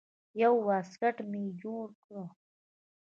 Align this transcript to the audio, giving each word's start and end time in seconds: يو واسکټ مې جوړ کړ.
يو 0.41 0.53
واسکټ 0.67 1.17
مې 1.31 1.43
جوړ 1.61 1.85
کړ. 2.03 2.15